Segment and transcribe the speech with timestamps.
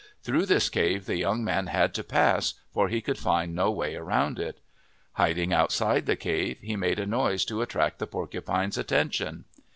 [0.23, 3.93] Through this cave the young man had to pass for he could find no way
[3.95, 4.59] around it.
[5.11, 9.45] Hiding outside the cave, he made a noise to attract the porcupine's attention.